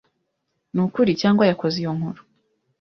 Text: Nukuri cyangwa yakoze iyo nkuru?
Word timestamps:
Nukuri 0.73 1.11
cyangwa 1.21 1.43
yakoze 1.49 1.75
iyo 1.81 1.91
nkuru? 1.97 2.21